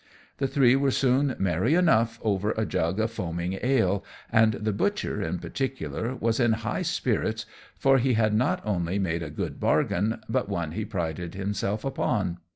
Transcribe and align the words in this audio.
The 0.37 0.47
three 0.47 0.75
were 0.75 0.89
soon 0.89 1.35
merry 1.37 1.75
enough 1.75 2.17
over 2.23 2.53
a 2.53 2.65
jug 2.65 2.99
of 2.99 3.11
foaming 3.11 3.59
ale; 3.61 4.03
and 4.31 4.53
the 4.53 4.73
butcher, 4.73 5.21
in 5.21 5.37
particular, 5.37 6.15
was 6.15 6.39
in 6.39 6.53
high 6.53 6.81
spirits, 6.81 7.45
for 7.77 7.99
he 7.99 8.13
had 8.15 8.33
not 8.33 8.63
only 8.65 8.97
made 8.97 9.21
a 9.21 9.29
good 9.29 9.59
bargain, 9.59 10.19
but 10.27 10.49
one 10.49 10.71
he 10.71 10.85
prided 10.85 11.35
himself 11.35 11.85
upon. 11.85 12.39